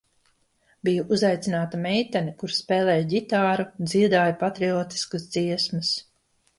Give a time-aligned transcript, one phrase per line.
[0.87, 5.97] Bija uzaicināta meitene, kura spēlēja ģitāru un dziedāja patriotiskas dziesmas.